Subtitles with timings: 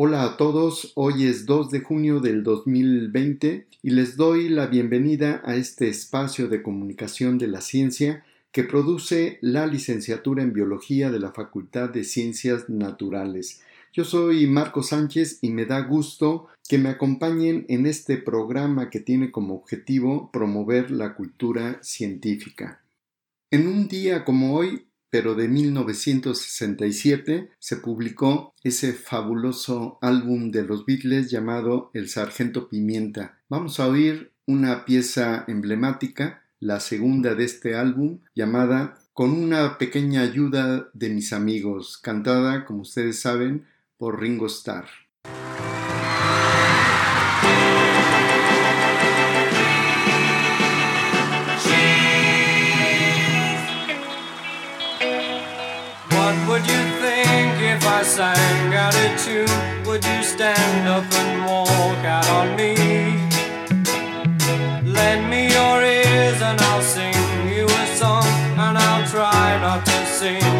[0.00, 5.42] Hola a todos, hoy es 2 de junio del 2020 y les doy la bienvenida
[5.44, 11.18] a este espacio de comunicación de la ciencia que produce la licenciatura en biología de
[11.18, 13.60] la Facultad de Ciencias Naturales.
[13.92, 19.00] Yo soy Marco Sánchez y me da gusto que me acompañen en este programa que
[19.00, 22.84] tiene como objetivo promover la cultura científica.
[23.50, 30.84] En un día como hoy, pero de 1967 se publicó ese fabuloso álbum de los
[30.84, 33.38] Beatles llamado El Sargento Pimienta.
[33.48, 40.22] Vamos a oír una pieza emblemática, la segunda de este álbum, llamada Con una pequeña
[40.22, 44.86] ayuda de mis amigos, cantada, como ustedes saben, por Ringo Starr.
[58.94, 62.74] A tune, would you stand up and walk out on me?
[64.84, 67.14] Lend me your ears and I'll sing
[67.48, 68.26] you a song,
[68.64, 70.57] and I'll try not to sing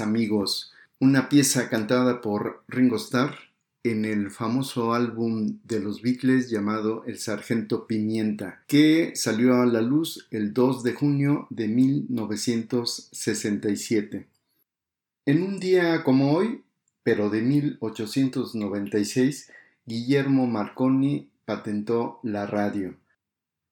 [0.00, 3.34] amigos, una pieza cantada por Ringo Starr
[3.84, 9.80] en el famoso álbum de los Beatles llamado El Sargento Pimienta, que salió a la
[9.80, 14.28] luz el 2 de junio de 1967.
[15.26, 16.62] En un día como hoy,
[17.02, 19.50] pero de 1896,
[19.84, 22.94] Guillermo Marconi patentó la radio.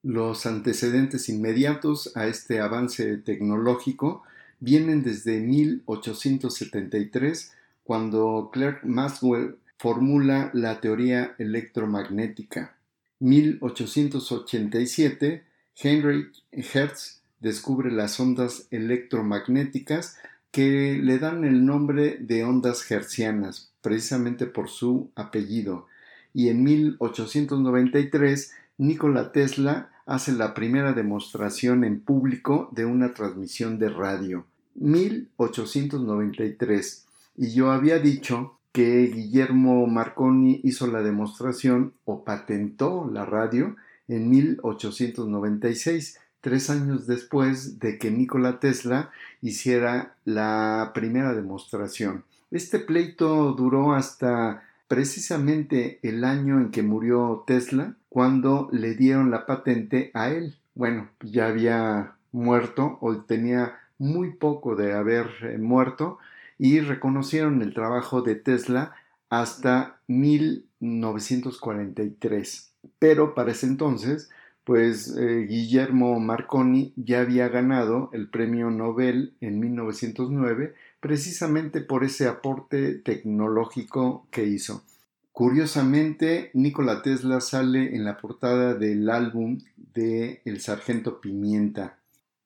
[0.03, 4.23] Los antecedentes inmediatos a este avance tecnológico
[4.61, 7.51] vienen desde 1873,
[7.83, 12.77] cuando Clerk Maxwell formula la teoría electromagnética.
[13.19, 15.43] 1887,
[15.75, 20.17] Heinrich Hertz descubre las ondas electromagnéticas
[20.51, 25.87] que le dan el nombre de ondas hertzianas, precisamente por su apellido.
[26.33, 33.89] Y en 1893, Nikola Tesla hace la primera demostración en público de una transmisión de
[33.89, 34.45] radio.
[34.75, 37.05] 1893.
[37.37, 43.75] Y yo había dicho que Guillermo Marconi hizo la demostración o patentó la radio
[44.07, 52.23] en 1896, tres años después de que Nikola Tesla hiciera la primera demostración.
[52.49, 59.45] Este pleito duró hasta precisamente el año en que murió Tesla, cuando le dieron la
[59.45, 60.55] patente a él.
[60.75, 66.17] Bueno, ya había muerto o tenía muy poco de haber eh, muerto
[66.57, 68.95] y reconocieron el trabajo de Tesla
[69.29, 72.71] hasta 1943.
[72.97, 74.31] Pero para ese entonces,
[74.63, 82.27] pues eh, Guillermo Marconi ya había ganado el premio Nobel en 1909 precisamente por ese
[82.27, 84.83] aporte tecnológico que hizo.
[85.31, 89.59] Curiosamente, Nikola Tesla sale en la portada del álbum
[89.93, 92.00] de El Sargento Pimienta.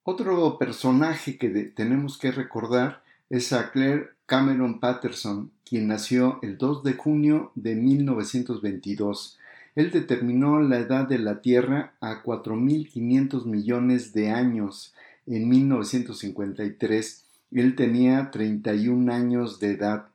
[0.07, 6.83] Otro personaje que tenemos que recordar es a Claire Cameron Patterson, quien nació el 2
[6.83, 9.39] de junio de 1922.
[9.73, 14.93] Él determinó la edad de la Tierra a 4.500 millones de años
[15.25, 17.25] en 1953.
[17.53, 20.09] Él tenía 31 años de edad.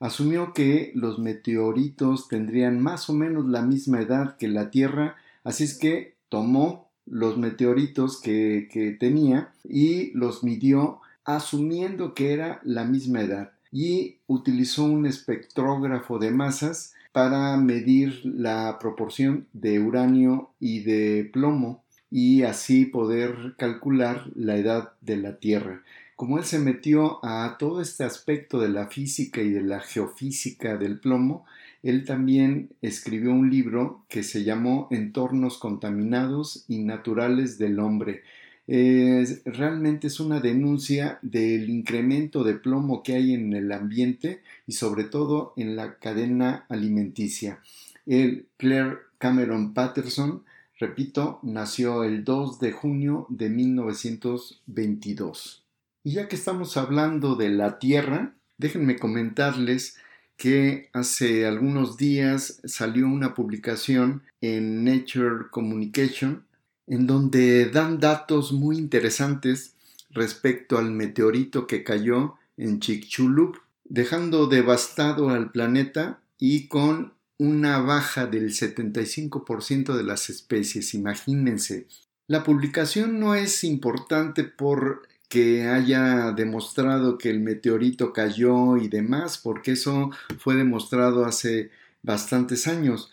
[0.00, 5.14] Asumió que los meteoritos tendrían más o menos la misma edad que la Tierra,
[5.44, 12.84] así es que tomó los meteoritos que, tenía y los midió asumiendo que era la
[12.84, 20.80] misma edad y utilizó un espectrógrafo de masas para medir la proporción de uranio y
[20.80, 25.82] de plomo y así poder calcular la edad de la Tierra.
[26.14, 30.76] Como él se metió a todo este aspecto de la física y de la geofísica
[30.76, 31.44] del plomo,
[31.88, 38.22] él también escribió un libro que se llamó Entornos contaminados y naturales del hombre,
[38.68, 45.04] realmente es una denuncia del incremento de plomo que hay en el ambiente y sobre
[45.04, 47.60] todo en la cadena alimenticia.
[48.06, 50.42] El Claire Cameron Patterson,
[50.78, 55.64] repito, nació el 2 de junio de 1922.
[56.02, 59.96] Y ya que estamos hablando de la Tierra, déjenme comentarles
[60.36, 66.44] que hace algunos días salió una publicación en Nature Communication
[66.86, 69.74] en donde dan datos muy interesantes
[70.10, 78.26] respecto al meteorito que cayó en Chicxulub, dejando devastado al planeta y con una baja
[78.26, 80.94] del 75% de las especies.
[80.94, 81.86] Imagínense.
[82.28, 89.38] La publicación no es importante por que haya demostrado que el meteorito cayó y demás,
[89.38, 91.70] porque eso fue demostrado hace
[92.02, 93.10] bastantes años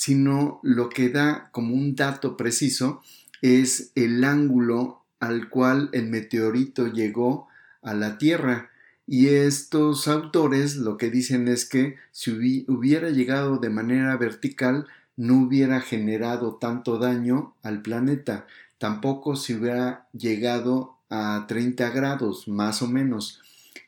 [0.00, 3.02] sino lo que da como un dato preciso
[3.42, 7.48] es el ángulo al cual el meteorito llegó
[7.82, 8.70] a la Tierra.
[9.06, 14.86] Y estos autores lo que dicen es que si hubiera llegado de manera vertical,
[15.16, 18.46] no hubiera generado tanto daño al planeta.
[18.78, 23.40] Tampoco si hubiera llegado a 30 grados, más o menos.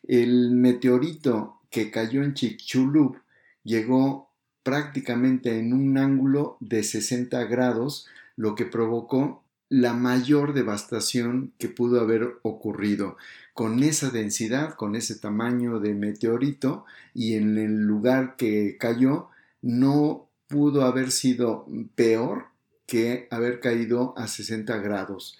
[0.06, 3.16] El meteorito que cayó en Chicxulub
[3.64, 4.28] llegó
[4.62, 12.00] prácticamente en un ángulo de 60 grados, lo que provocó la mayor devastación que pudo
[12.00, 13.16] haber ocurrido
[13.54, 16.84] con esa densidad, con ese tamaño de meteorito
[17.14, 19.28] y en el lugar que cayó
[19.62, 22.46] no pudo haber sido peor
[22.86, 25.38] que haber caído a 60 grados.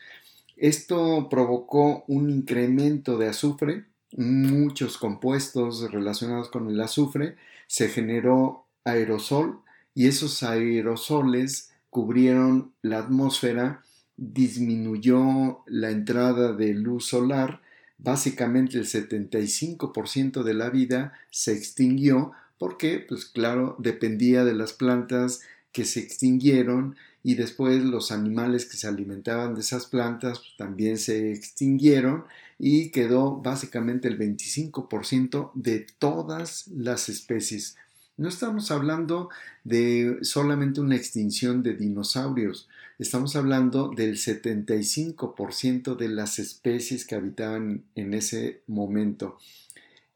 [0.57, 9.61] Esto provocó un incremento de azufre, muchos compuestos relacionados con el azufre, se generó aerosol
[9.95, 13.83] y esos aerosoles cubrieron la atmósfera,
[14.17, 17.61] disminuyó la entrada de luz solar,
[17.99, 25.41] básicamente el 75% de la vida se extinguió porque, pues claro, dependía de las plantas
[25.73, 30.99] que se extinguieron y después los animales que se alimentaban de esas plantas pues, también
[30.99, 32.25] se extinguieron
[32.59, 37.77] y quedó básicamente el 25% de todas las especies.
[38.17, 39.31] No estamos hablando
[39.65, 47.85] de solamente una extinción de dinosaurios, estamos hablando del 75% de las especies que habitaban
[47.95, 49.39] en ese momento.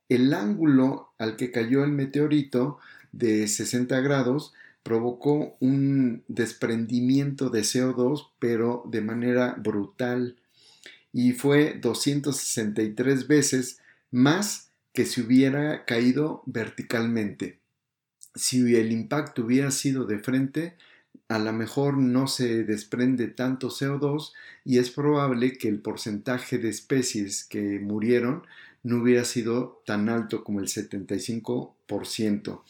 [0.09, 2.79] El ángulo al que cayó el meteorito
[3.13, 4.53] de 60 grados
[4.87, 10.37] provocó un desprendimiento de CO2, pero de manera brutal,
[11.13, 13.81] y fue 263 veces
[14.13, 17.59] más que si hubiera caído verticalmente
[18.37, 20.77] si el impacto hubiera sido de frente,
[21.29, 24.33] a lo mejor no se desprende tanto CO2
[24.65, 28.43] y es probable que el porcentaje de especies que murieron
[28.85, 32.63] no hubiera sido tan alto como el 75%.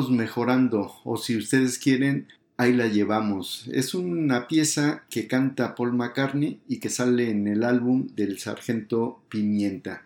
[0.07, 3.69] Mejorando, o si ustedes quieren, ahí la llevamos.
[3.73, 9.23] Es una pieza que canta Paul McCartney y que sale en el álbum del Sargento
[9.29, 10.05] Pimienta.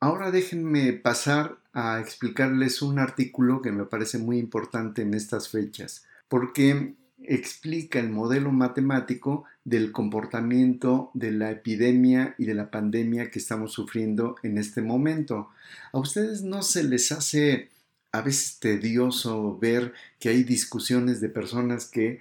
[0.00, 6.06] Ahora déjenme pasar a explicarles un artículo que me parece muy importante en estas fechas,
[6.28, 13.38] porque explica el modelo matemático del comportamiento de la epidemia y de la pandemia que
[13.38, 15.50] estamos sufriendo en este momento.
[15.92, 17.70] ¿A ustedes no se les hace
[18.12, 22.20] a veces tedioso ver que hay discusiones de personas que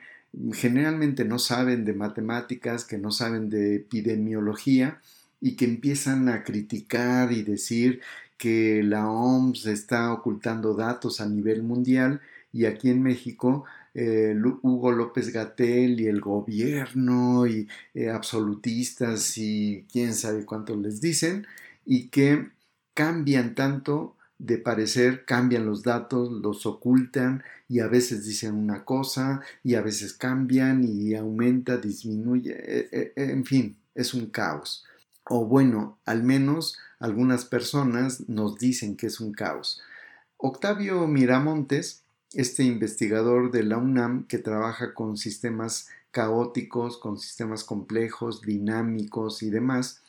[0.53, 4.99] generalmente no saben de matemáticas, que no saben de epidemiología
[5.39, 8.01] y que empiezan a criticar y decir
[8.37, 14.91] que la OMS está ocultando datos a nivel mundial y aquí en México eh, Hugo
[14.91, 21.47] López Gatel y el gobierno y eh, absolutistas y quién sabe cuánto les dicen
[21.85, 22.49] y que
[22.93, 29.41] cambian tanto de parecer, cambian los datos, los ocultan y a veces dicen una cosa
[29.63, 34.85] y a veces cambian y aumenta, disminuye, eh, eh, en fin, es un caos.
[35.27, 39.81] O bueno, al menos algunas personas nos dicen que es un caos.
[40.37, 48.41] Octavio Miramontes, este investigador de la UNAM que trabaja con sistemas caóticos, con sistemas complejos,
[48.41, 50.01] dinámicos y demás,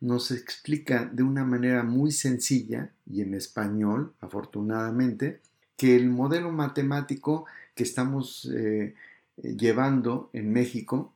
[0.00, 5.40] nos explica de una manera muy sencilla y en español, afortunadamente,
[5.76, 8.94] que el modelo matemático que estamos eh,
[9.36, 11.12] llevando en México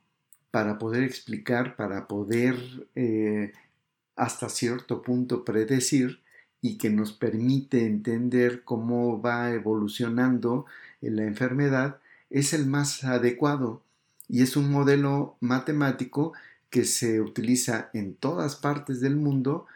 [0.50, 2.56] para poder explicar, para poder
[2.94, 3.52] eh,
[4.16, 6.20] hasta cierto punto predecir
[6.60, 10.66] y que nos permite entender cómo va evolucionando
[11.00, 13.82] la enfermedad, es el más adecuado.
[14.28, 16.32] Y es un modelo matemático
[16.70, 19.66] que se utiliza en todas partes del mundo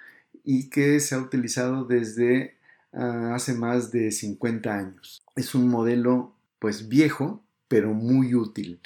[0.44, 2.56] y que se ha utilizado desde
[2.92, 5.22] ah, hace más de 50 años.
[5.36, 8.80] Es un modelo pues viejo, pero muy útil.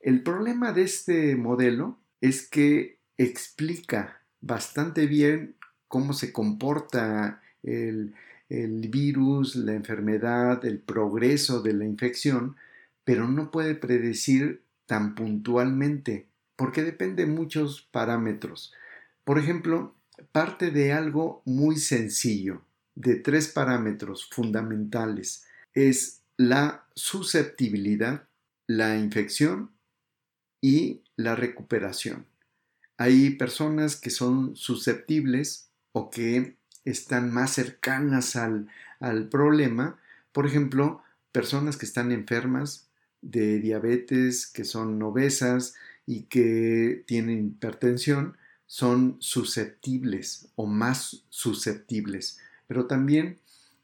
[0.00, 5.56] El problema de este modelo es que explica bastante bien
[5.88, 8.14] cómo se comporta el,
[8.48, 12.56] el virus, la enfermedad, el progreso de la infección,
[13.04, 16.27] pero no puede predecir tan puntualmente,
[16.58, 18.74] porque depende de muchos parámetros.
[19.22, 19.94] Por ejemplo,
[20.32, 22.62] parte de algo muy sencillo,
[22.96, 25.44] de tres parámetros fundamentales.
[25.72, 28.24] Es la susceptibilidad,
[28.66, 29.70] la infección
[30.60, 32.26] y la recuperación.
[32.96, 38.66] Hay personas que son susceptibles o que están más cercanas al,
[38.98, 39.96] al problema.
[40.32, 42.88] Por ejemplo, personas que están enfermas
[43.20, 45.76] de diabetes, que son obesas
[46.08, 52.38] y que tienen hipertensión, son susceptibles o más susceptibles.
[52.66, 53.36] Pero también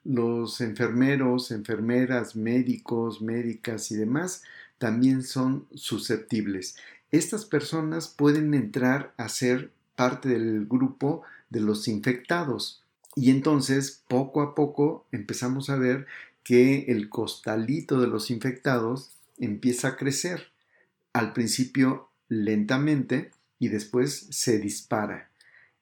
[0.04, 4.42] los enfermeros, enfermeras, médicos, médicas y demás
[4.78, 6.76] también son susceptibles.
[7.10, 12.82] Estas personas pueden entrar a ser parte del grupo de los infectados
[13.14, 16.06] y entonces poco a poco empezamos a ver
[16.42, 20.52] que el costalito de los infectados empieza a crecer.
[21.12, 25.30] Al principio lentamente y después se dispara.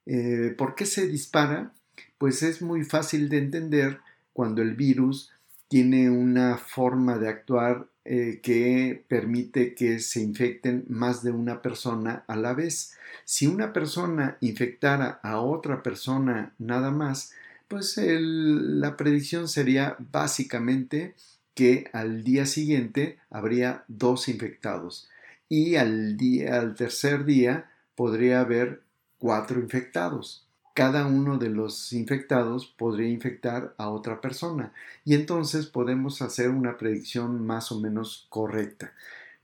[0.06, 1.72] Eh, ¿Por qué se dispara?
[2.18, 4.00] Pues es muy fácil de entender
[4.32, 5.32] cuando el virus
[5.68, 12.24] tiene una forma de actuar eh, que permite que se infecten más de una persona
[12.26, 12.94] a la vez.
[13.24, 17.32] Si una persona infectara a otra persona nada más,
[17.68, 21.14] pues la predicción sería básicamente
[21.54, 25.08] que al día siguiente habría dos infectados
[25.52, 28.80] y al, día, al tercer día podría haber
[29.18, 30.46] cuatro infectados.
[30.72, 34.72] Cada uno de los infectados podría infectar a otra persona
[35.04, 38.94] y entonces podemos hacer una predicción más o menos correcta.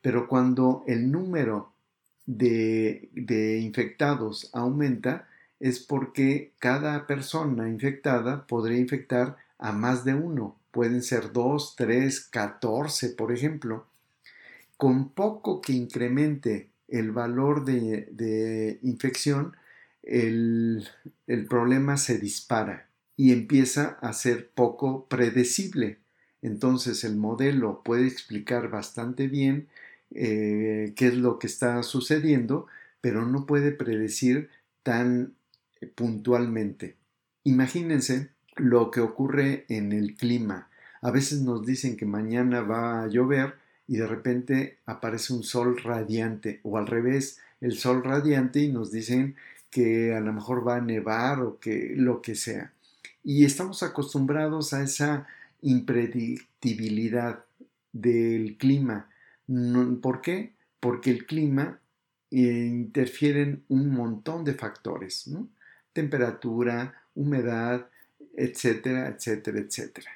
[0.01, 1.75] Pero cuando el número
[2.25, 5.29] de, de infectados aumenta
[5.61, 12.21] es porque cada persona infectada podría infectar a más de uno pueden ser 2, 3,
[12.31, 13.88] 14, por ejemplo,
[14.79, 19.55] con poco que incremente el valor de, infección,
[20.03, 20.89] el,
[21.51, 25.99] problema se dispara y empieza a ser poco predecible.
[26.41, 29.67] Entonces el modelo puede explicar bastante bien
[30.15, 32.69] eh, qué es lo que está sucediendo,
[33.01, 34.49] pero no puede predecir
[34.85, 35.35] tan
[35.97, 36.97] puntualmente.
[37.43, 40.71] Imagínense lo que ocurre en el clima.
[41.03, 43.55] A veces nos dicen que mañana va a llover
[43.89, 48.93] y de repente aparece un sol radiante o al revés, el sol radiante y nos
[48.93, 49.35] dicen
[49.71, 52.73] que a lo mejor va a nevar o que lo que sea.
[53.25, 55.27] Y estamos acostumbrados a esa
[55.63, 57.45] impredictibilidad
[57.93, 59.09] del clima.
[60.03, 60.53] ¿Por qué?
[60.81, 61.81] Porque el clima
[62.31, 65.31] eh, interfiere en un montón de factores,
[65.95, 67.87] temperatura, humedad,
[68.37, 70.11] etcétera, etcétera, etcétera.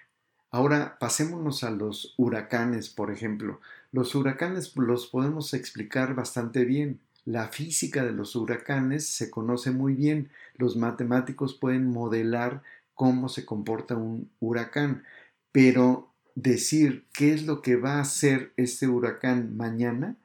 [0.53, 3.59] Ahora pasémonos a los huracanes, por ejemplo.
[3.91, 7.01] Los huracanes los podemos explicar bastante bien.
[7.25, 10.29] La física de los huracanes se conoce muy bien.
[10.59, 12.63] Los matemáticos pueden modelar
[12.95, 15.05] cómo se comporta un huracán,
[15.53, 20.17] pero decir qué es lo que va a hacer este huracán mañana,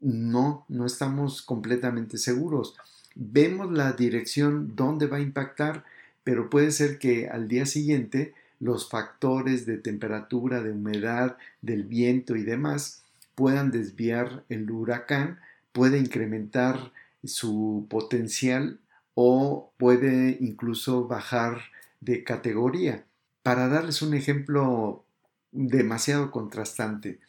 [0.00, 2.76] no, no estamos completamente seguros.
[3.14, 5.84] Vemos la dirección donde va a impactar,
[6.24, 12.36] pero puede ser que al día siguiente los factores de temperatura, de humedad, del viento
[12.36, 15.38] y demás puedan desviar el huracán,
[15.72, 16.92] puede incrementar
[17.22, 18.80] su potencial
[19.14, 21.60] o puede incluso bajar
[22.00, 23.04] de categoría.
[23.42, 25.04] Para darles un ejemplo
[25.52, 27.20] demasiado contrastante,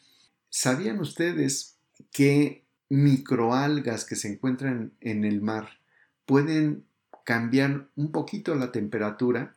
[0.48, 1.76] ¿sabían ustedes
[2.12, 5.78] que microalgas que se encuentran en el mar
[6.26, 6.84] pueden
[7.24, 9.54] cambiar un poquito la temperatura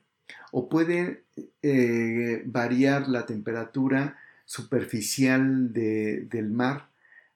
[0.56, 1.24] o puede
[1.64, 6.90] eh, variar la temperatura superficial del mar,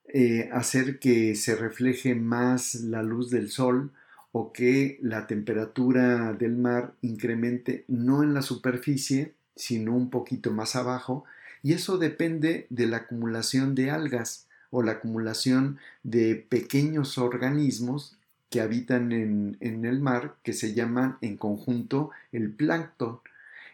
[0.07, 3.91] eh, hacer que se refleje más la luz del sol
[4.31, 10.75] o que la temperatura del mar incremente no en la superficie, sino un poquito más
[10.75, 11.25] abajo,
[11.63, 18.16] Y eso depende de la acumulación de algas o la acumulación de pequeños organismos
[18.49, 23.19] que habitan en, en el mar que se llaman en conjunto el plancton.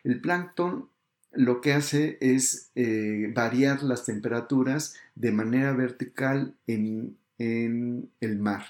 [0.03, 0.89] El plancton
[1.33, 8.63] lo que hace es eh, variar las temperaturas de manera vertical en, en, el mar.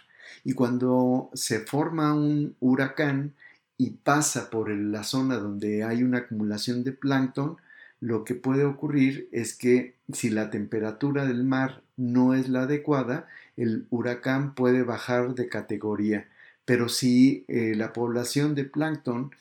[0.44, 3.34] Y cuando se forma un huracán
[3.78, 7.58] y pasa por la zona donde hay una acumulación de plancton,
[8.00, 13.28] lo que puede ocurrir es que si la temperatura del mar no es la adecuada,
[13.58, 16.28] el huracán puede bajar de categoría.
[16.66, 19.32] Pero si eh, la población de plancton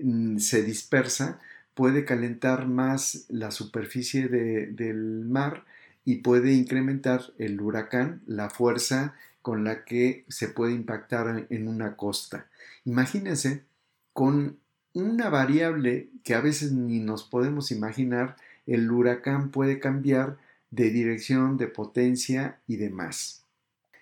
[0.00, 1.38] mm, se dispersa,
[1.74, 5.64] puede calentar más la superficie del mar
[6.04, 11.96] y puede incrementar el huracán, la fuerza con la que se puede impactar en una
[11.96, 12.46] costa.
[12.84, 13.64] Imagínense
[14.12, 14.58] con
[14.94, 20.38] una variable que a veces ni nos podemos imaginar, el huracán puede cambiar
[20.70, 23.43] de dirección, de potencia y demás.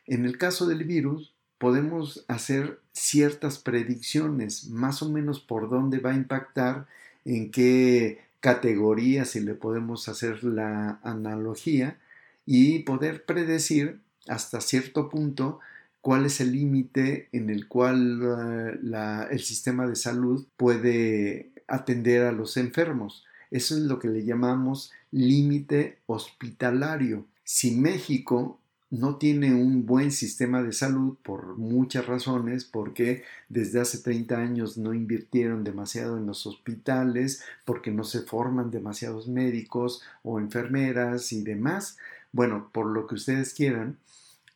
[0.07, 6.11] En el caso del virus, podemos hacer ciertas predicciones, más o menos por dónde va
[6.11, 6.87] a impactar,
[7.25, 11.99] en qué categoría, si le podemos hacer la analogía,
[12.45, 15.61] y poder predecir hasta cierto punto
[16.01, 22.33] cuál es el límite en el cual eh, el sistema de salud puede atender a
[22.33, 23.25] los enfermos.
[23.51, 27.27] Eso es lo que le llamamos límite hospitalario.
[27.45, 28.59] Si México
[28.93, 34.77] no tiene un buen sistema de salud por muchas razones, porque desde hace 30 años
[34.77, 41.43] no invirtieron demasiado en los hospitales, porque no se forman demasiados médicos o enfermeras y
[41.43, 41.97] demás.
[42.33, 43.97] Bueno, por lo que ustedes quieran,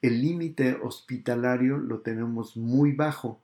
[0.02, 3.40] el límite hospitalario lo tenemos muy bajo.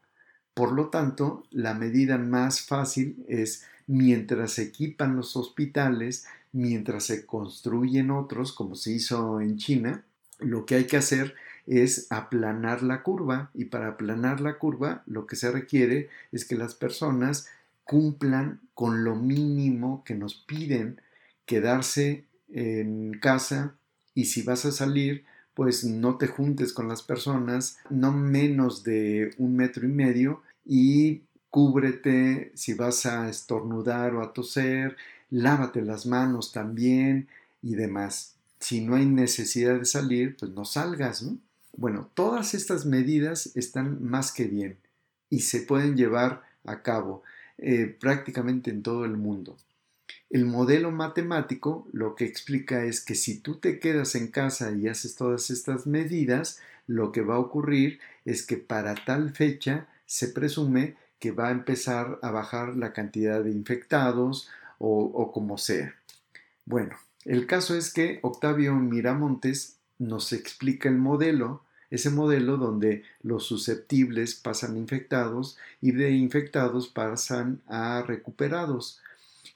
[0.53, 7.25] Por lo tanto, la medida más fácil es mientras se equipan los hospitales, mientras se
[7.25, 10.05] construyen otros, como se hizo en China,
[10.45, 11.35] lo que hay que hacer
[11.67, 16.57] es aplanar la curva y para aplanar la curva lo que se requiere es que
[16.57, 17.49] las personas
[17.85, 21.01] cumplan con lo mínimo que nos piden
[21.47, 23.75] quedarse en casa
[24.15, 25.25] y si vas a salir
[25.55, 31.23] pues no te juntes con las personas no menos de un metro y medio y
[31.53, 34.97] cúbrete si vas a estornudar o a toser,
[35.31, 37.29] lávate las manos también
[37.63, 38.32] y demás.
[38.63, 41.37] Si no hay necesidad de salir, pues no salgas, ¿no?
[41.75, 44.79] Bueno, todas estas medidas están más que bien
[45.29, 47.23] y se pueden llevar a cabo
[47.59, 49.57] eh, prácticamente en todo el mundo.
[50.31, 54.87] El modelo matemático lo que explica es que si tú te quedas en casa y
[54.87, 60.29] haces todas estas medidas, lo que va a ocurrir es que para tal fecha se
[60.29, 64.49] presume que va a empezar a bajar la cantidad de infectados
[64.79, 65.95] o, como sea.
[66.65, 73.45] Bueno, el caso es que Octavio Miramontes nos explica el modelo, ese modelo donde los
[73.45, 79.01] susceptibles pasan infectados y de infectados pasan a recuperados.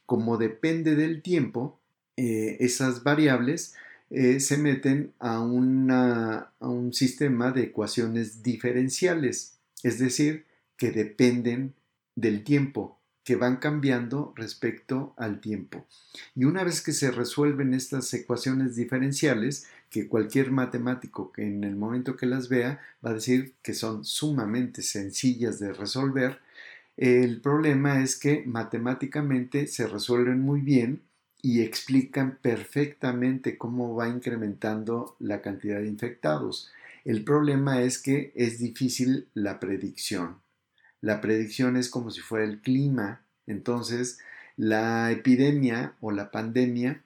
[0.05, 1.79] Como depende del tiempo,
[2.17, 3.75] eh, esas variables
[4.11, 10.45] eh, se meten a, a un sistema de ecuaciones diferenciales, es decir,
[10.77, 11.75] que dependen
[12.15, 15.85] del tiempo, que van cambiando respecto al tiempo.
[16.37, 21.75] Y una vez que se resuelven estas ecuaciones diferenciales, que cualquier matemático que en el
[21.75, 26.39] momento que las vea va a decir que son sumamente sencillas de resolver,
[26.97, 31.03] el problema es que matemáticamente se resuelven muy bien
[31.43, 36.71] y explican perfectamente cómo va incrementando la cantidad de infectados.
[37.05, 40.46] El problema es que es difícil la predicción.
[41.07, 43.23] La predicción es como si fuera el clima.
[43.47, 44.19] Entonces,
[44.57, 47.01] la epidemia o la pandemia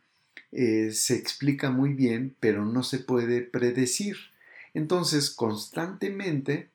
[0.53, 4.17] eh, se explica muy bien, pero no se puede predecir.
[4.73, 6.71] Entonces, constantemente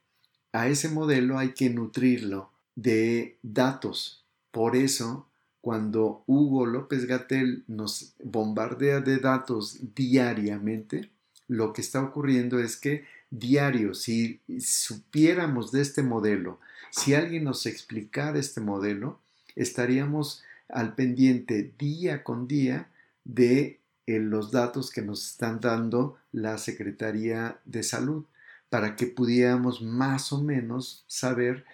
[0.51, 4.23] a ese modelo hay que nutrirlo de datos.
[4.51, 5.27] Por eso,
[5.61, 11.09] cuando Hugo López Gatel nos bombardea de datos diariamente,
[11.47, 16.59] lo que está ocurriendo es que diario, si supiéramos de este modelo,
[16.91, 19.19] si alguien nos explicara este modelo,
[19.55, 22.89] estaríamos al pendiente día con día
[23.23, 28.25] de eh, los datos que nos están dando la Secretaría de Salud
[28.69, 31.65] para que pudiéramos más o menos saber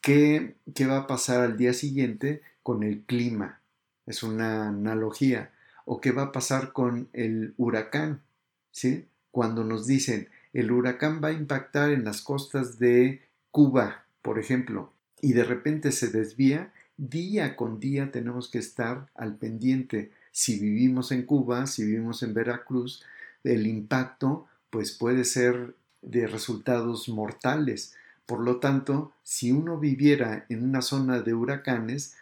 [0.00, 3.60] qué, qué va a pasar al día siguiente con el clima.
[4.06, 5.52] Es una analogía.
[5.84, 8.22] O qué va a pasar con el huracán.
[8.70, 9.06] ¿sí?
[9.30, 10.28] Cuando nos dicen
[10.60, 14.92] el huracán va a impactar en las costas de Cuba por ejemplo,
[15.22, 21.12] y de repente se desvía, día con día tenemos que estar al pendiente, si vivimos
[21.12, 23.04] en Cuba, si vivimos en Veracruz,
[23.44, 27.94] el impacto pues puede ser de resultados mortales.
[28.26, 32.16] Por lo tanto, si uno viviera en una zona de huracanes,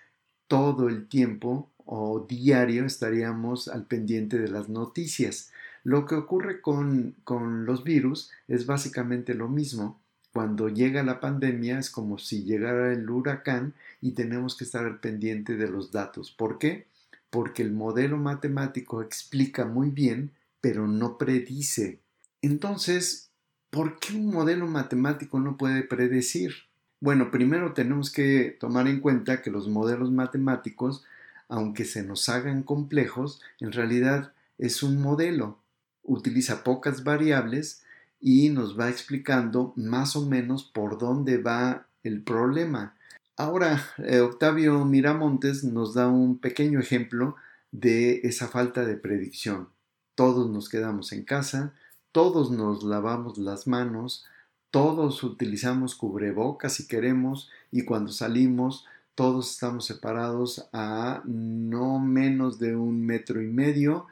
[0.47, 5.53] todo el tiempo o diario estaríamos al pendiente de las noticias.
[5.85, 10.01] Lo que ocurre con, con los virus es básicamente lo mismo.
[10.33, 15.57] Cuando llega la pandemia es como si llegara el huracán y tenemos que estar pendiente
[15.57, 16.33] de los datos.
[16.33, 16.87] ¿Por qué?
[17.31, 22.01] Porque el modelo matemático explica muy bien, pero no predice.
[22.43, 23.31] Entonces,
[23.71, 26.55] ¿por qué un modelo matemático no puede predecir?
[27.01, 31.05] Bueno, primero tenemos que tomar en cuenta que los modelos matemáticos,
[31.49, 35.59] aunque se nos hagan complejos, en realidad es un modelo.
[36.05, 37.83] Utiliza pocas variables
[38.21, 42.95] y nos va explicando más o menos por dónde va el problema.
[43.37, 47.37] Ahora, eh, Octavio Miramontes nos da un pequeño ejemplo
[47.73, 49.69] de esa falta de predicción.
[50.15, 51.75] Todos nos quedamos en casa,
[52.13, 54.25] todos nos lavamos las manos,
[54.71, 62.75] todos utilizamos cubrebocas si queremos y cuando salimos todos estamos separados a no menos de
[62.75, 64.07] un metro y medio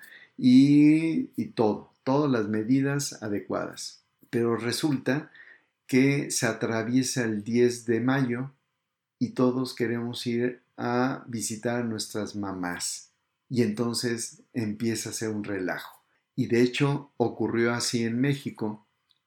[0.44, 4.02] y, todo, todas las medidas adecuadas.
[4.28, 5.30] Pero resulta
[5.86, 8.50] que se atraviesa el 10 de mayo
[9.18, 13.10] y todos queremos ir a visitar a nuestras mamás.
[13.48, 16.02] Y entonces empieza a ser un relajo.
[16.34, 18.84] Y de hecho ocurrió así en México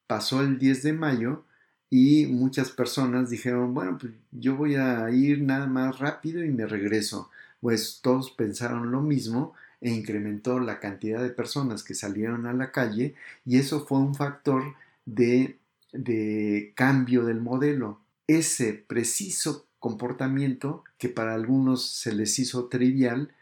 [0.08, 1.46] pasó el 10 de mayo
[1.90, 6.66] y muchas personas dijeron, bueno, pues yo voy a ir nada más rápido y me
[6.66, 7.30] regreso.
[7.62, 9.54] Pues todos pensaron lo mismo
[9.86, 13.14] e incrementó la cantidad de personas que salieron a la calle
[13.46, 14.64] y eso fue un factor
[15.06, 15.58] de,
[15.94, 18.00] de cambio del modelo.
[18.26, 23.36] Ese preciso comportamiento que para algunos se les hizo trivial,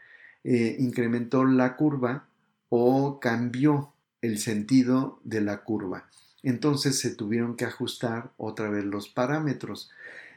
[0.44, 2.26] eh, incrementó la curva
[2.68, 6.08] o cambió el sentido de la curva
[6.44, 9.90] entonces se tuvieron que ajustar otra vez los parámetros.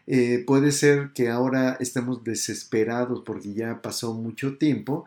[0.08, 5.06] Eh, puede ser que ahora estemos desesperados porque ya pasó mucho tiempo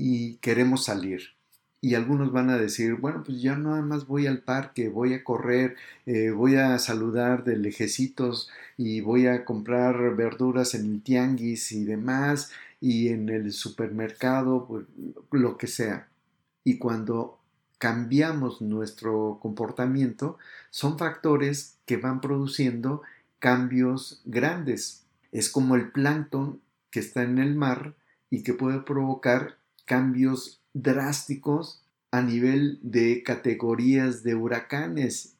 [0.00, 1.20] y queremos salir.
[1.82, 5.24] Y algunos van a decir, bueno, pues yo nada más voy al parque, voy a
[5.24, 11.72] correr, eh, voy a saludar de lejecitos y voy a comprar verduras en el tianguis
[11.72, 14.86] y demás y en el supermercado, pues,
[15.32, 16.08] lo que sea.
[16.64, 17.38] Y cuando
[17.78, 20.38] cambiamos nuestro comportamiento
[20.70, 23.02] son factores que van produciendo
[23.38, 25.04] cambios grandes.
[25.32, 26.60] Es como el plancton
[26.90, 27.94] que está en el mar
[28.30, 29.59] y que puede provocar
[29.90, 35.34] cambios drásticos a nivel de categorías de huracanes.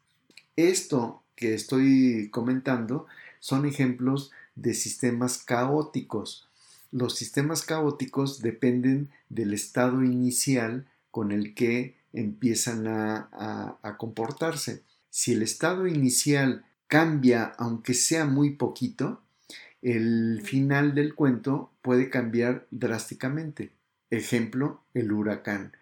[0.57, 3.07] Esto que estoy comentando
[3.39, 6.49] son ejemplos de sistemas caóticos.
[6.91, 14.83] Los sistemas caóticos dependen del estado inicial con el que empiezan a, comportarse.
[15.11, 19.23] Si el estado inicial cambia, aunque sea muy poquito,
[19.81, 23.71] el final del cuento puede cambiar drásticamente.
[24.11, 25.73] Ejemplo, el huracán.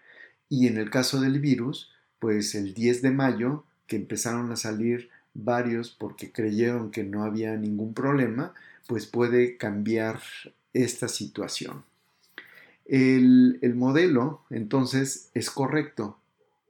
[0.49, 5.11] Y en el caso del virus, pues el 10 de mayo, que empezaron a salir
[5.35, 8.55] varios porque creyeron que no había ningún problema,
[8.87, 10.21] pues puede cambiar
[10.73, 11.85] esta situación.
[12.89, 16.19] El, modelo, entonces, es correcto.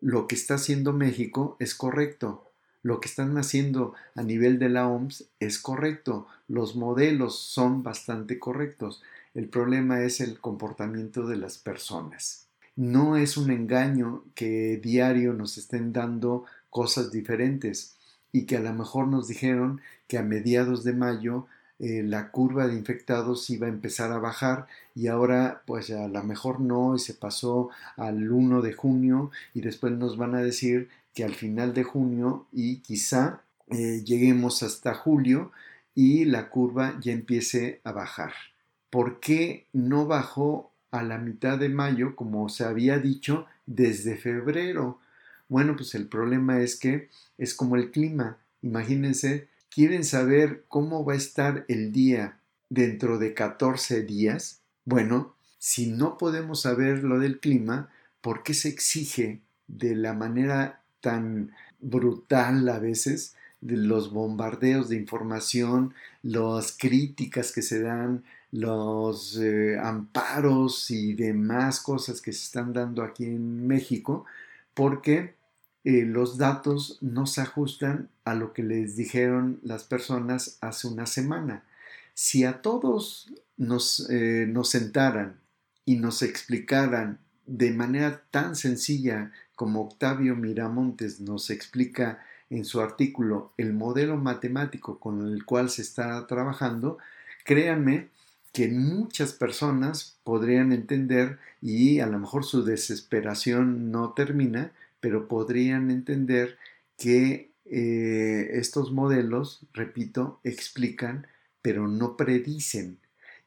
[0.01, 2.51] Lo que está haciendo México es correcto.
[2.83, 6.27] Lo que están haciendo a nivel de la OMS es correcto.
[6.49, 9.03] Los modelos son bastante correctos.
[9.38, 12.48] El problema es el comportamiento de las personas.
[12.74, 17.94] No es un engaño que diario nos estén dando cosas diferentes
[18.33, 21.46] y que a lo mejor nos dijeron que a mediados de mayo
[21.79, 26.24] eh, la curva de infectados iba a empezar a bajar y ahora pues a lo
[26.24, 30.88] mejor no y se pasó al 1 de junio y después nos van a decir
[31.14, 35.53] que al final de junio y quizá eh, lleguemos hasta julio
[35.94, 38.33] y la curva ya empiece a bajar.
[38.90, 44.98] ¿Por qué no bajó a la mitad de mayo como se había dicho desde febrero?
[45.48, 48.38] Bueno, pues el problema es que es como el clima.
[48.62, 49.48] Imagínense
[49.79, 54.61] ¿Quieren saber cómo va a estar el día dentro de 14 días?
[54.85, 60.81] Bueno, si no podemos saber lo del clima, ¿por qué se exige de la manera
[61.01, 69.78] tan brutal a veces los bombardeos de información, las críticas que se dan, los eh,
[69.78, 74.24] amparos y demás cosas que se están dando aquí en México,
[74.74, 75.34] porque
[75.84, 81.06] eh, los datos no se ajustan a lo que les dijeron las personas hace una
[81.06, 81.64] semana.
[82.14, 85.40] Si a todos nos, eh, nos sentaran
[85.84, 93.52] y nos explicaran de manera tan sencilla como Octavio Miramontes nos explica en su artículo
[93.56, 96.98] el modelo matemático con el cual se está trabajando,
[97.44, 98.08] créanme
[98.52, 105.90] que muchas personas podrían entender y a lo mejor su desesperación no termina, pero podrían
[105.90, 106.58] entender
[106.96, 111.26] que eh, estos modelos, repito, explican,
[111.62, 112.98] pero no predicen.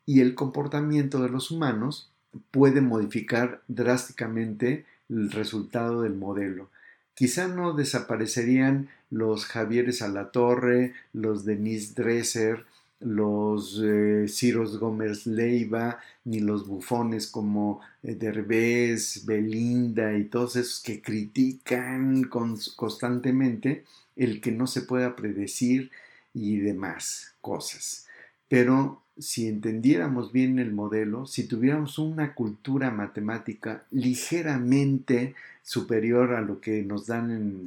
[0.05, 2.09] Y el comportamiento de los humanos
[2.51, 6.69] puede modificar drásticamente el resultado del modelo.
[7.13, 12.65] Quizá no desaparecerían los Javieres a la Torre, los Denise Dresser,
[13.01, 21.01] los eh, Ciros Gómez Leiva, ni los bufones como Derbez, Belinda y todos esos que
[21.01, 23.83] critican constantemente
[24.15, 25.91] el que no se pueda predecir
[26.33, 28.07] y demás cosas.
[28.47, 36.59] Pero si entendiéramos bien el modelo, si tuviéramos una cultura matemática ligeramente superior a lo
[36.59, 37.65] que nos dan en,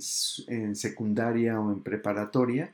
[0.48, 2.72] en secundaria o en preparatoria,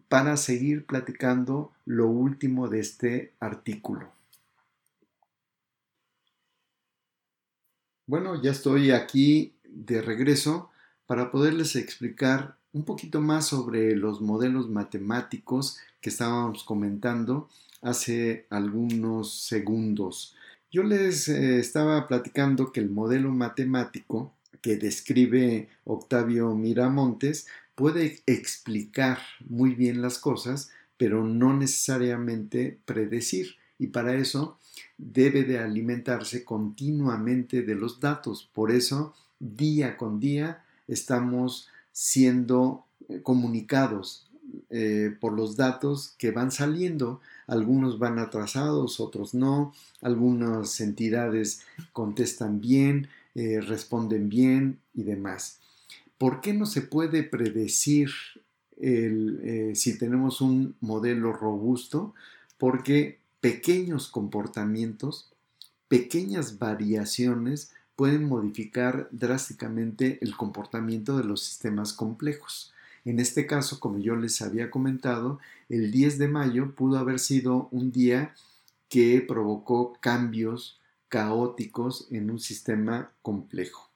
[0.07, 4.11] para seguir platicando lo último de este artículo.
[8.07, 10.69] Bueno, ya estoy aquí de regreso
[11.05, 17.49] para poderles explicar un poquito más sobre los modelos matemáticos que estábamos comentando
[17.81, 20.35] hace algunos segundos.
[20.71, 29.19] Yo les eh, estaba platicando que el modelo matemático que describe Octavio Miramontes puede explicar
[29.47, 33.55] muy bien las cosas, pero no necesariamente predecir.
[33.79, 34.59] Y para eso
[34.97, 38.49] debe de alimentarse continuamente de los datos.
[38.53, 44.29] Por eso, día con día, estamos siendo eh, comunicados
[44.69, 47.21] eh, por los datos que van saliendo.
[47.47, 49.73] Algunos van atrasados, otros no.
[50.01, 51.61] Algunas entidades
[51.93, 55.60] contestan bien, eh, responden bien y demás.
[56.21, 58.11] ¿Por qué no se puede predecir
[58.77, 62.13] eh, si tenemos un modelo robusto?
[62.59, 65.31] Porque pequeños comportamientos,
[65.87, 72.71] pequeñas variaciones pueden modificar drásticamente el comportamiento de los sistemas complejos.
[73.03, 77.67] En este caso, como yo les había comentado, el 10 de mayo pudo haber sido
[77.71, 78.35] un día
[78.89, 80.79] que provocó cambios
[81.09, 83.90] caóticos en un sistema complejo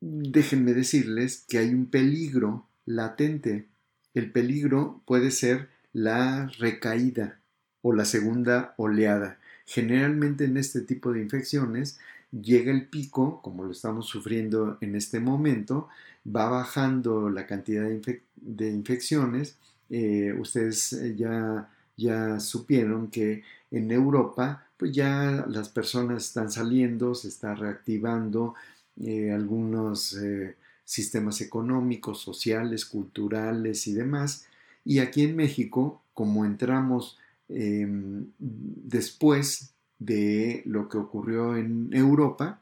[0.00, 3.68] déjenme decirles que hay un peligro latente.
[4.14, 7.40] El peligro puede ser la recaída
[7.82, 9.38] o la segunda oleada.
[9.64, 11.98] Generalmente en este tipo de infecciones
[12.30, 15.88] llega el pico, como lo estamos sufriendo en este momento,
[16.26, 17.88] va bajando la cantidad
[18.36, 19.56] de, infecciones.
[19.90, 27.14] Eh, ustedes eh, ya, ya supieron que en Europa pues ya las personas están saliendo,
[27.14, 28.54] se está reactivando
[29.00, 34.46] eh, algunos eh, sistemas económicos, sociales, culturales y demás.
[34.84, 42.60] Y aquí en México, como entramos em, después de lo que ocurrió en Europa,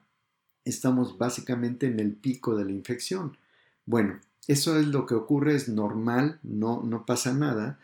[0.64, 3.36] estamos básicamente en el pico de la infección.
[3.86, 7.78] Bueno, eso es lo que ocurre, es normal, no, no pasa nada,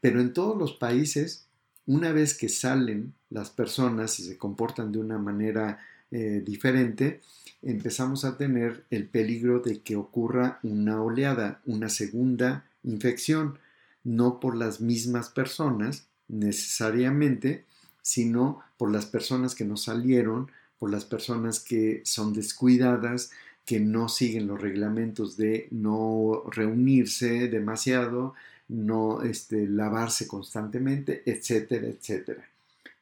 [0.00, 1.46] pero en todos los países,
[1.86, 5.78] una vez que salen las personas y se comportan de una manera
[6.10, 7.20] eh, diferente,
[7.62, 13.58] empezamos a tener el peligro de que ocurra una oleada, una segunda infección,
[14.04, 17.64] no por las mismas personas necesariamente,
[18.02, 23.30] sino por las personas que no salieron, por las personas que son descuidadas,
[23.64, 28.34] que no siguen los reglamentos de no reunirse demasiado,
[28.68, 32.48] no este, lavarse constantemente, etcétera, etcétera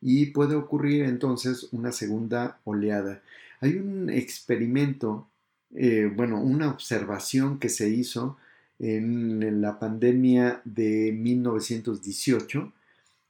[0.06, 3.22] y puede ocurrir entonces una segunda oleada.
[3.60, 5.26] Hay un experimento,
[5.74, 8.36] eh, bueno, una observación que se hizo
[8.78, 12.70] en, la pandemia de 1918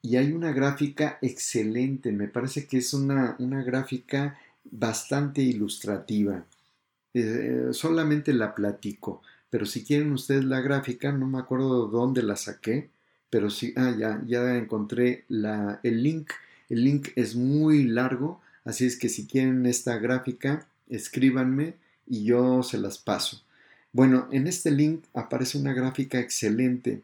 [0.03, 6.45] y hay una gráfica excelente, me parece que es una, gráfica bastante ilustrativa.
[7.15, 12.35] Eh, solamente la platico, pero si quieren ustedes la gráfica, no me acuerdo dónde la
[12.35, 12.91] saqué,
[13.31, 16.33] pero sí, ah, ya, ya encontré la, el link
[16.69, 21.75] el link es muy largo, así es que si quieren esta gráfica, escríbanme
[22.07, 23.43] y yo se las paso.
[23.93, 27.03] Bueno, en este link aparece una gráfica excelente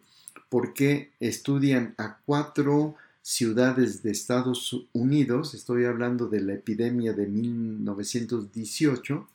[0.49, 9.29] porque estudian a cuatro ciudades de Estados Unidos, estoy hablando de la epidemia de 1918,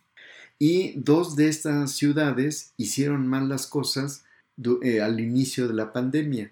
[0.59, 4.23] y dos de estas ciudades hicieron mal las cosas
[4.83, 6.51] eh, al inicio de la pandemia,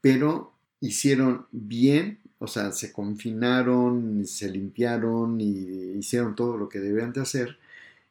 [0.00, 7.12] pero hicieron bien, o sea, se confinaron, se limpiaron y hicieron todo lo que debían
[7.12, 7.58] de hacer.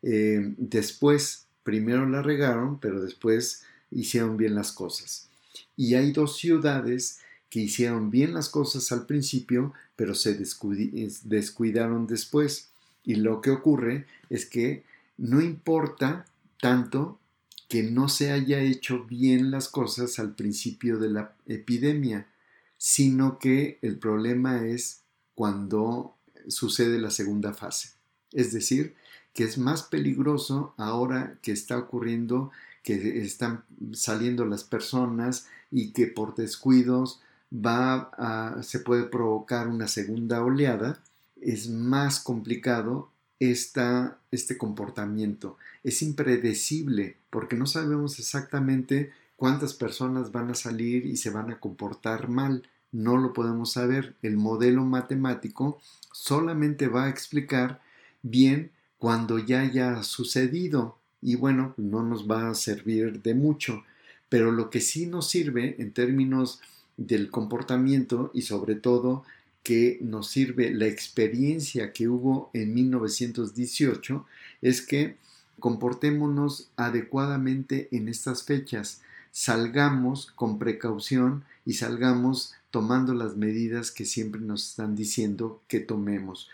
[0.02, 5.30] Eh, después, primero la regaron, pero después hicieron bien las cosas.
[5.76, 7.20] Y hay dos ciudades
[7.50, 12.70] que hicieron bien las cosas al principio, pero se descuidaron después.
[13.04, 14.84] Y lo que ocurre es que
[15.18, 16.26] no importa
[16.60, 17.20] tanto
[17.70, 22.28] que no se haya hecho bien las cosas al principio de la epidemia,
[22.86, 25.04] sino que el problema es
[25.36, 26.18] cuando
[26.50, 27.92] sucede la segunda fase.
[28.34, 28.94] Es decir,
[29.32, 32.52] que es más peligroso ahora que está ocurriendo
[32.84, 33.64] que están
[33.94, 37.22] saliendo las personas y que por descuidos
[37.54, 41.02] va se puede provocar una segunda oleada,
[41.40, 43.10] es más complicado
[43.40, 45.58] esta, este comportamiento.
[45.86, 51.62] Es impredecible porque no sabemos exactamente cuántas personas van a salir y se van a
[51.62, 52.68] comportar mal.
[52.94, 54.16] No lo podemos saber.
[54.22, 55.82] El modelo matemático
[56.14, 57.82] solamente va a explicar
[58.22, 63.84] bien cuando ya haya sucedido y bueno, no nos va a servir de mucho.
[64.30, 66.62] Pero lo que sí nos sirve en términos
[66.96, 69.24] del comportamiento y sobre todo
[69.64, 74.26] que nos sirve la experiencia que hubo en 1918
[74.62, 75.18] es que
[75.60, 84.42] comportémonos adecuadamente en estas fechas, salgamos con precaución y salgamos tomando las medidas que siempre
[84.42, 86.50] nos están diciendo que tomemos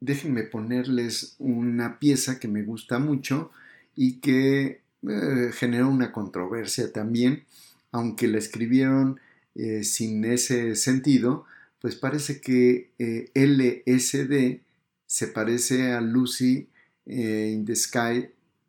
[0.00, 3.50] Déjenme ponerles una pieza que me gusta mucho
[3.94, 7.44] y que eh, generó una controversia también,
[7.90, 9.20] aunque la escribieron
[9.54, 11.44] eh, sin ese sentido,
[11.80, 14.60] pues parece que eh, LSD
[15.06, 16.68] se parece a Lucy
[17.06, 18.28] in the Sky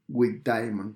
[0.10, 0.96] with Diamond.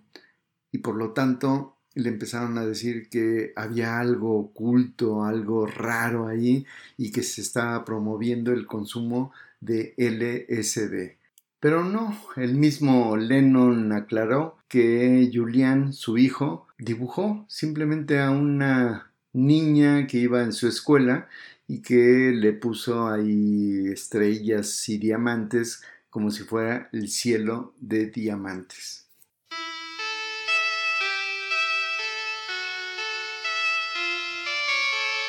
[0.71, 6.65] Y por lo tanto le empezaron a decir que había algo oculto, algo raro ahí
[6.95, 11.17] y que se estaba promoviendo el consumo de LSD.
[11.59, 20.05] Pero no, el mismo Lennon aclaró que Julian, su hijo, dibujó simplemente a una niña
[20.05, 21.27] que iba en su escuela
[21.67, 29.06] y que le puso ahí estrellas y diamantes como si fuera el cielo de diamantes.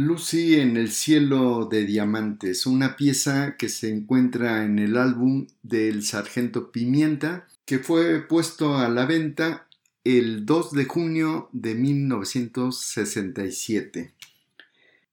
[0.00, 6.04] Lucy en el cielo de diamantes, una pieza que se encuentra en el álbum del
[6.04, 9.66] Sargento Pimienta, que fue puesto a la venta
[10.02, 14.14] el 2 de junio de 1967.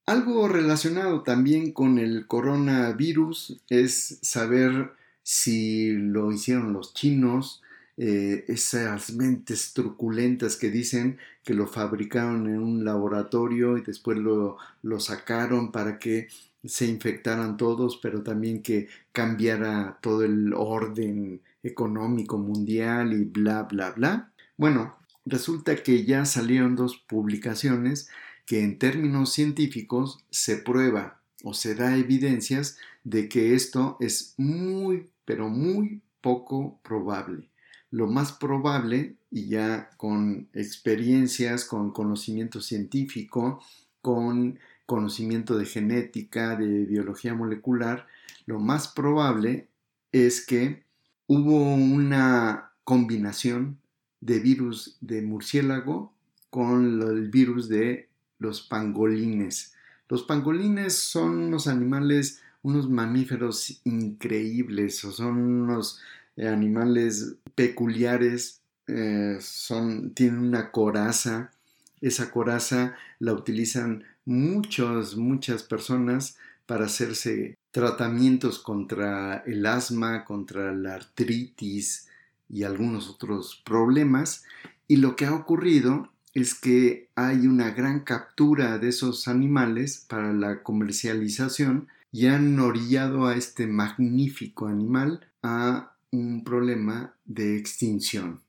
[0.06, 7.62] Algo relacionado también con el coronavirus es saber si lo hicieron los chinos,
[7.98, 14.58] eh, esas mentes truculentas que dicen que lo fabricaron en un laboratorio y después lo,
[14.84, 16.28] lo sacaron para que
[16.64, 23.92] se infectaran todos, pero también que cambiara todo el orden económico mundial y bla, bla,
[23.92, 24.32] bla.
[24.58, 28.10] Bueno, resulta que ya salieron dos publicaciones
[28.46, 35.10] que en términos científicos se prueba o se da evidencias de que esto es muy,
[35.26, 37.50] pero muy poco probable.
[37.92, 43.62] Lo más probable, y ya con experiencias, con conocimiento científico,
[44.02, 48.08] con conocimiento de genética, de biología molecular,
[48.46, 49.68] lo más probable
[50.12, 50.84] es que
[51.28, 53.80] hubo una combinación
[54.22, 56.14] de virus de murciélago
[56.50, 58.10] con el virus de
[58.40, 59.74] los pangolines.
[60.10, 66.00] Los pangolines son unos animales, unos mamíferos increíbles, son unos
[66.38, 71.52] eh, animales peculiares, eh, son, tienen una coraza,
[72.00, 80.96] esa coraza la utilizan muchas, muchas personas para hacerse tratamientos contra el asma, contra la
[80.96, 82.08] artritis
[82.50, 84.44] y algunos otros problemas.
[84.88, 90.34] Y lo que ha ocurrido es que hay una gran captura de esos animales para
[90.34, 98.42] la comercialización y han orillado a este magnífico animal a un problema de extinción.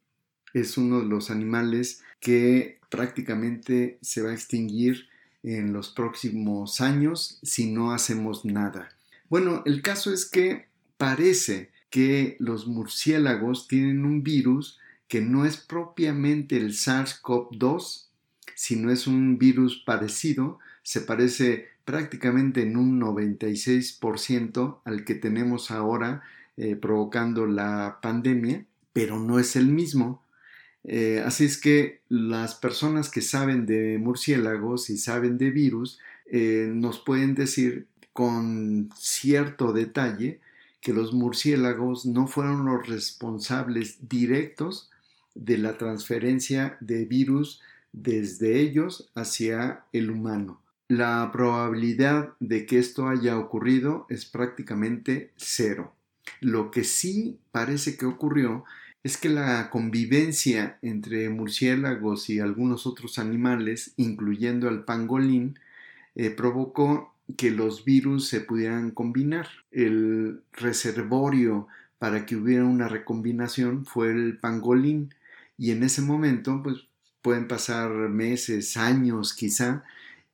[0.54, 5.09] Es uno de los animales que prácticamente se va a extinguir
[5.42, 8.88] en los próximos años si no hacemos nada.
[9.28, 15.56] Bueno, el caso es que parece que los murciélagos tienen un virus que no es
[15.56, 18.09] propiamente el SARS-CoV-2,
[18.54, 26.22] sino es un virus parecido, se parece prácticamente en un 96% al que tenemos ahora
[26.61, 30.24] eh, provocando la pandemia, pero no es el mismo.
[30.82, 36.68] Eh, así es que las personas que saben de murciélagos y saben de virus eh,
[36.74, 40.40] nos pueden decir con cierto detalle
[40.80, 44.90] que los murciélagos no fueron los responsables directos
[45.36, 50.61] de la transferencia de virus desde ellos hacia el humano.
[50.88, 55.94] La probabilidad de que esto haya ocurrido es prácticamente cero.
[56.41, 58.64] Lo que sí parece que ocurrió
[59.03, 65.59] es que la convivencia entre murciélagos y algunos otros animales, incluyendo al pangolín,
[66.14, 69.49] eh, provocó que los virus se pudieran combinar.
[69.70, 71.68] El reservorio
[71.99, 75.14] para que hubiera una recombinación fue el pangolín
[75.57, 76.86] y en ese momento pues
[77.22, 79.84] pueden pasar meses, años quizá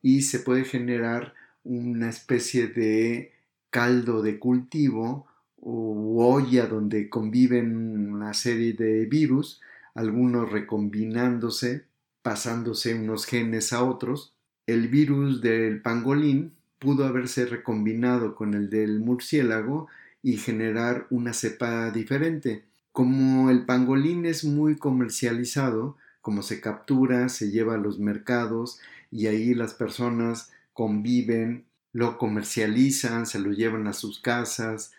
[0.01, 1.33] y se puede generar
[1.63, 3.33] una especie de
[3.71, 5.27] caldo de cultivo
[5.67, 9.61] o olla donde conviven una serie de virus,
[9.95, 11.85] algunos recombinándose,
[12.21, 14.35] pasándose unos genes a otros.
[14.67, 19.87] El virus del pangolín pudo haberse recombinado con el del murciélago
[20.21, 22.63] y generar una cepa diferente.
[22.91, 29.25] Como el pangolín es muy comercializado, como se captura, se lleva a los mercados y
[29.27, 34.91] ahí las personas conviven, lo comercializan, se lo llevan a sus casas,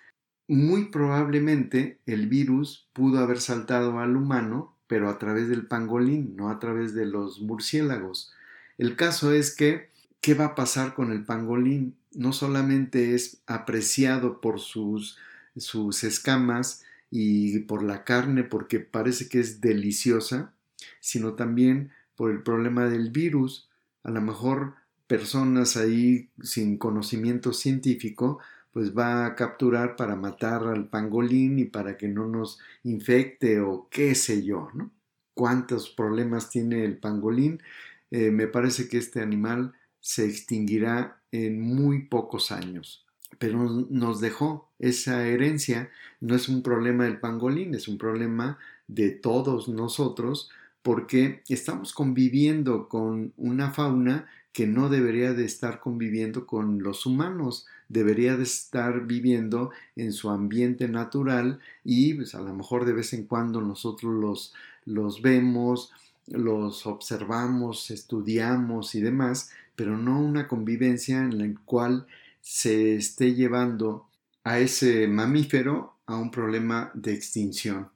[0.48, 6.50] muy probablemente el virus pudo haber saltado al humano, pero a través del pangolín, no
[6.50, 8.32] a través de los murciélagos.
[8.78, 9.90] El caso es que,
[10.20, 11.96] ¿qué va a pasar con el pangolín?
[12.12, 15.18] No solamente es apreciado por sus,
[15.56, 20.52] sus escamas y por la carne, porque parece que es deliciosa,
[21.00, 23.68] sino también por el problema del virus.
[24.04, 24.74] A lo mejor
[25.06, 28.38] personas ahí sin conocimiento científico
[28.76, 33.88] pues va a capturar para matar al pangolín y para que no nos infecte o
[33.90, 34.90] qué sé yo, ¿no?
[35.32, 37.62] ¿Cuántos problemas tiene el pangolín?
[38.10, 43.06] Eh, me parece que este animal se extinguirá en muy pocos años.
[43.38, 45.88] Pero nos dejó esa herencia.
[46.20, 48.58] No es un problema del pangolín, es un problema
[48.88, 50.50] de todos nosotros
[50.82, 57.66] porque estamos conviviendo con una fauna que no debería de estar conviviendo con los humanos,
[57.88, 63.12] debería de estar viviendo en su ambiente natural y pues, a lo mejor de vez
[63.12, 65.92] en cuando nosotros los, los vemos,
[66.26, 72.06] los observamos, estudiamos y demás, pero no una convivencia en la cual
[72.40, 74.08] se esté llevando
[74.44, 77.88] a ese mamífero a un problema de extinción.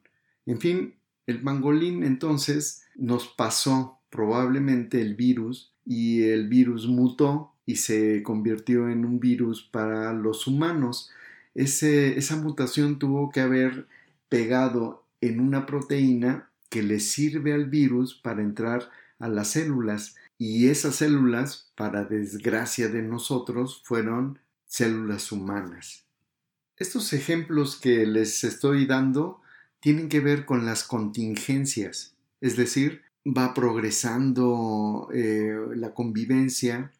[0.45, 0.95] En fin,
[1.27, 8.89] el pangolín entonces nos pasó probablemente el virus y el virus mutó y se convirtió
[8.89, 11.11] en un virus para los humanos.
[11.53, 13.87] esa mutación tuvo que haber
[14.29, 18.89] pegado en una proteína que le sirve al virus para entrar
[19.19, 26.05] a las células y esas células, para desgracia de nosotros, fueron células humanas.
[26.77, 29.39] Estos ejemplos que les estoy dando
[29.81, 36.91] tienen que ver con las contingencias, es decir, va progresando eh, la convivencia,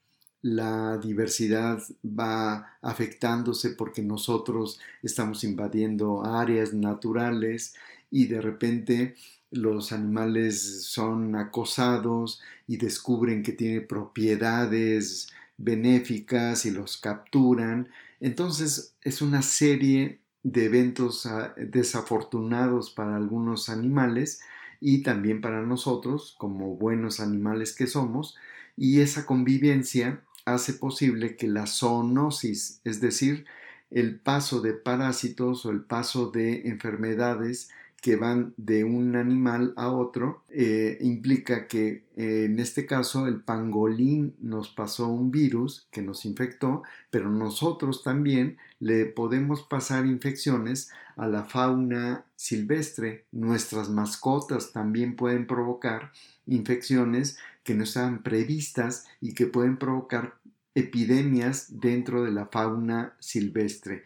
[0.42, 7.76] la diversidad va afectándose porque nosotros estamos invadiendo áreas naturales
[8.10, 9.16] y de repente
[9.52, 17.89] los animales son acosados y descubren que tiene propiedades benéficas y los capturan.
[18.20, 24.42] Entonces es una serie de eventos ah, desafortunados para algunos animales
[24.80, 28.36] y también para nosotros como buenos animales que somos
[28.76, 33.46] y esa convivencia hace posible que la zoonosis, es decir,
[33.89, 37.70] el paso de parásitos o el paso de enfermedades
[38.02, 43.41] que van de un animal a otro, eh, implica que eh, en este caso el
[43.41, 46.82] pangolín nos pasó un virus que nos infectó,
[47.12, 53.26] pero nosotros también le podemos pasar infecciones a la fauna silvestre.
[53.32, 56.12] Nuestras mascotas también pueden provocar
[56.47, 60.39] infecciones que no están previstas y que pueden provocar
[60.74, 64.04] epidemias dentro de la fauna silvestre.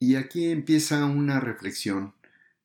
[0.00, 2.14] Y aquí empieza una reflexión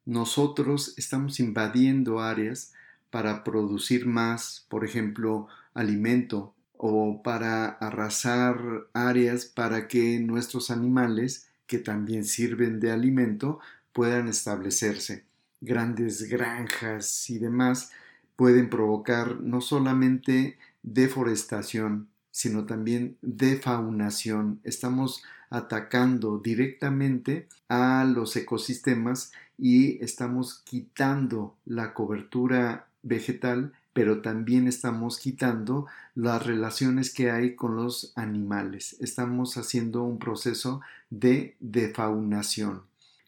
[0.08, 2.74] nosotros estamos invadiendo áreas
[3.10, 8.58] para producir más, por ejemplo, alimento o para arrasar
[8.94, 13.60] áreas para que nuestros animales, que también sirven de alimento,
[13.92, 15.26] puedan establecerse.
[15.60, 17.92] Grandes granjas y demás
[18.38, 24.62] pueden provocar no solamente deforestación, sino también defaunación.
[24.64, 35.18] Estamos atacando directamente a los ecosistemas y estamos quitando la cobertura vegetal, pero también estamos
[35.18, 38.96] quitando las relaciones que hay con los animales.
[39.00, 42.84] Estamos haciendo un proceso de defaunación.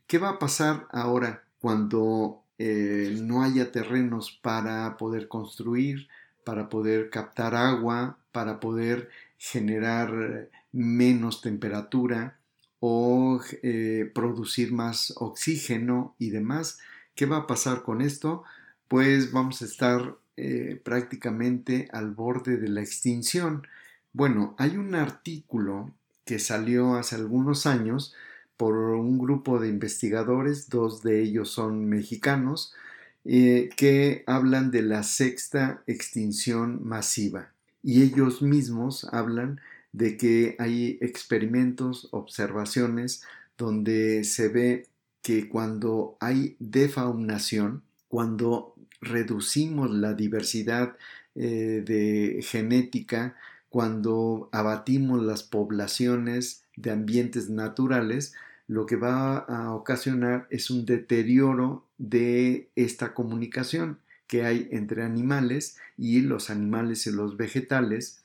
[0.06, 6.08] ¿Qué va a pasar ahora cuando eh, no haya terrenos para poder construir,
[6.44, 12.39] para poder captar agua, para poder generar menos temperatura
[12.80, 16.80] o eh, producir más oxígeno y demás.
[17.16, 18.44] ¿Qué va a pasar con esto?
[18.88, 23.68] Pues vamos a estar eh, prácticamente al borde de la extinción.
[24.14, 25.92] Bueno, hay un artículo
[26.26, 28.16] que salió hace algunos años
[28.56, 32.74] por un grupo de investigadores, dos de ellos son mexicanos,
[33.26, 37.52] eh, que hablan de la sexta extinción masiva.
[37.84, 39.62] Y ellos mismos hablan
[39.92, 43.24] de que hay experimentos, observaciones,
[43.58, 44.88] donde se ve
[45.22, 50.96] que cuando hay defaunación, cuando reducimos la diversidad
[51.36, 53.36] eh, de genética,
[53.70, 58.34] cuando abatimos las poblaciones de ambientes naturales,
[58.68, 65.78] lo que va a ocasionar es un deterioro de esta comunicación que hay entre animales
[65.98, 68.22] y los animales y los vegetales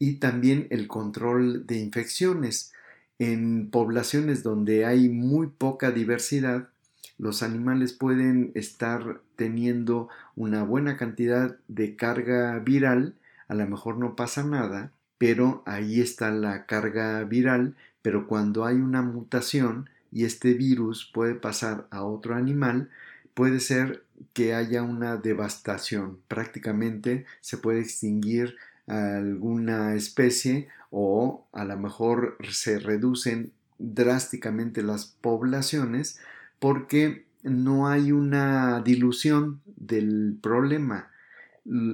[0.00, 2.72] y también el control de infecciones.
[3.20, 6.70] en poblaciones donde hay muy poca diversidad,
[7.18, 13.14] los animales pueden estar teniendo una buena cantidad de carga viral,
[13.46, 18.76] a lo mejor no pasa nada, pero ahí está la carga viral, pero cuando hay
[18.76, 22.88] una mutación y este virus puede pasar a otro animal,
[23.34, 26.18] puede ser que haya una devastación.
[26.26, 28.56] Prácticamente se puede extinguir
[28.90, 36.18] alguna especie o a lo mejor se reducen drásticamente las poblaciones
[36.58, 41.10] porque no hay una dilución del problema.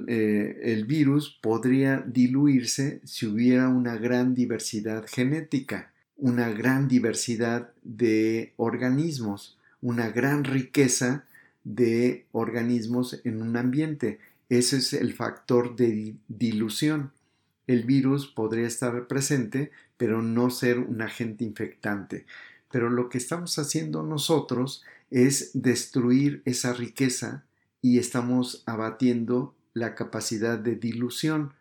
[0.07, 8.53] Eh, el virus podría diluirse si hubiera una gran diversidad genética, una gran diversidad de
[8.57, 11.25] organismos, una gran riqueza
[11.63, 14.19] de organismos en un ambiente.
[14.49, 17.11] Ese es el factor de dilución.
[17.67, 22.25] El virus podría estar presente, pero no ser un agente infectante.
[22.71, 27.43] Pero lo que estamos haciendo nosotros es destruir esa riqueza
[27.81, 31.53] y estamos abatiendo la capacidad de dilución.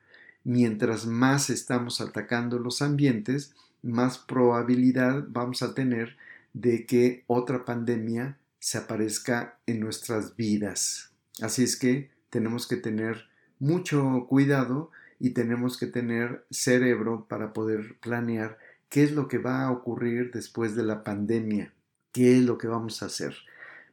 [0.45, 6.17] Mientras más estamos atacando los ambientes, más probabilidad vamos a tener
[6.53, 11.11] de que otra pandemia se aparezca en nuestras vidas.
[11.41, 17.97] Así es que tenemos que tener mucho cuidado y tenemos que tener cerebro para poder
[18.03, 18.59] planear
[18.91, 21.73] qué es lo que va a ocurrir después de la pandemia,
[22.13, 23.35] qué es lo que vamos a hacer.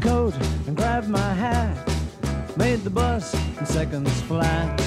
[0.00, 0.34] coat
[0.66, 1.76] and grabbed my hat.
[2.56, 4.80] Made the bus in seconds flat.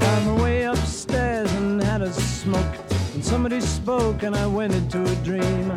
[0.00, 2.76] Found my way upstairs and had a smoke.
[3.14, 5.72] And somebody spoke and I went into a dream.